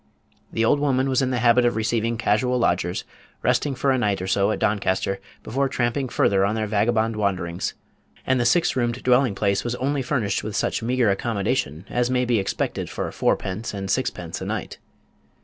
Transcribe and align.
The 0.51 0.65
old 0.65 0.79
woman 0.79 1.07
was 1.09 1.21
in 1.21 1.29
the 1.29 1.37
habit 1.37 1.63
of 1.63 1.75
receiving 1.75 2.17
casual 2.17 2.57
lodgers, 2.57 3.03
resting 3.43 3.75
for 3.75 3.91
a 3.91 3.99
night 3.99 4.19
or 4.19 4.25
so 4.25 4.49
at 4.51 4.57
Doncaster 4.57 5.19
before 5.43 5.69
tramping 5.69 6.09
further 6.09 6.43
on 6.43 6.55
their 6.55 6.65
vagabond 6.65 7.15
wanderings; 7.15 7.75
and 8.25 8.39
the 8.39 8.45
six 8.47 8.75
roomed 8.75 9.03
dwelling 9.03 9.35
place 9.35 9.63
was 9.63 9.75
only 9.75 10.01
furnished 10.01 10.43
with 10.43 10.55
such 10.55 10.81
meagre 10.81 11.11
accommodation 11.11 11.85
as 11.87 12.09
may 12.09 12.25
be 12.25 12.39
expected 12.39 12.89
for 12.89 13.11
fourpence 13.11 13.75
and 13.75 13.91
sixpence 13.91 14.41
a 14.41 14.45
night. 14.47 14.79